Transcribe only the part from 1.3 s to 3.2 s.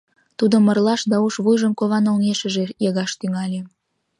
вуйжым кован оҥешыже йыгаш